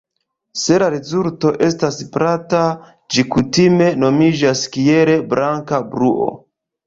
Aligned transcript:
Se 0.59 0.77
la 0.83 0.85
rezulto 0.93 1.51
estas 1.65 1.99
plata, 2.15 2.61
ĝi 3.15 3.25
kutime 3.35 3.91
nomiĝas 4.05 4.63
kiel 4.77 5.11
"blanka 5.35 5.83
bruo". 5.93 6.29